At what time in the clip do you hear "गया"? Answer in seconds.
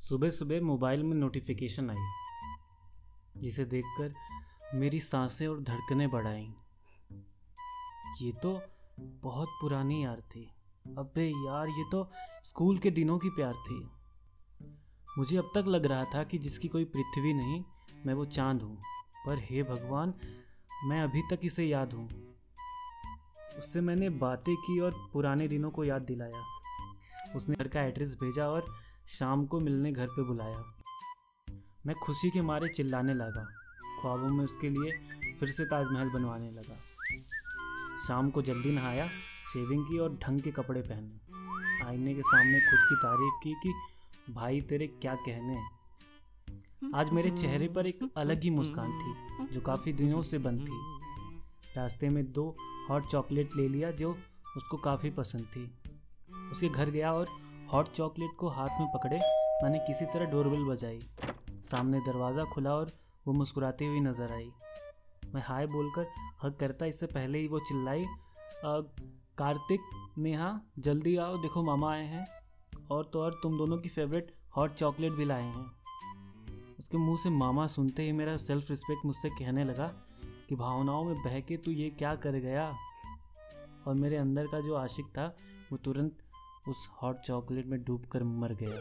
56.90-57.12, 82.38-82.66, 88.52-88.80